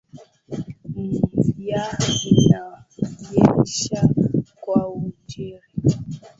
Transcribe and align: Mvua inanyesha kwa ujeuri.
Mvua 1.39 1.83
inanyesha 3.07 4.09
kwa 4.61 4.81
ujeuri. 4.93 5.67